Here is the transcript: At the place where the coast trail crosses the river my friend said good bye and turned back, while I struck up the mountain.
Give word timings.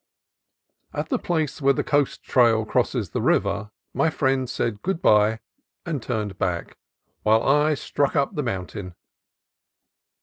At 0.95 1.09
the 1.09 1.19
place 1.19 1.61
where 1.61 1.75
the 1.75 1.83
coast 1.83 2.23
trail 2.23 2.65
crosses 2.65 3.11
the 3.11 3.21
river 3.21 3.69
my 3.93 4.09
friend 4.09 4.49
said 4.49 4.81
good 4.81 4.99
bye 4.99 5.41
and 5.85 6.01
turned 6.01 6.39
back, 6.39 6.75
while 7.21 7.43
I 7.43 7.75
struck 7.75 8.15
up 8.15 8.33
the 8.33 8.41
mountain. 8.41 8.95